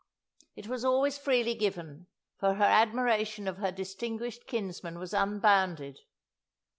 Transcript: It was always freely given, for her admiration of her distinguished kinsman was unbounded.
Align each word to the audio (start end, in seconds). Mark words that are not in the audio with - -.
It 0.55 0.65
was 0.67 0.83
always 0.83 1.19
freely 1.19 1.53
given, 1.53 2.07
for 2.39 2.55
her 2.55 2.63
admiration 2.63 3.47
of 3.47 3.57
her 3.57 3.71
distinguished 3.71 4.47
kinsman 4.47 4.97
was 4.97 5.13
unbounded. 5.13 5.99